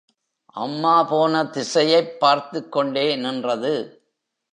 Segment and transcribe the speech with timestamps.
[0.45, 4.05] அம்மா போன திசையைப் பார்த்துக் கொண்டே நின்றது.